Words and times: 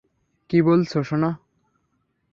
কী 0.49 0.59
বলছো, 0.61 0.97
সোনা? 1.03 1.31